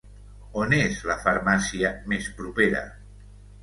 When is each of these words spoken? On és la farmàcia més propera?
On 0.61 0.73
és 0.77 1.03
la 1.11 1.19
farmàcia 1.27 1.95
més 2.15 2.35
propera? 2.43 2.87